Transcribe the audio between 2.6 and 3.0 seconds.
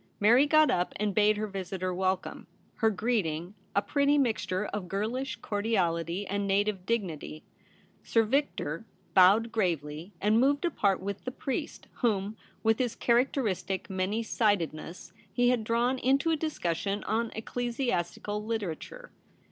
her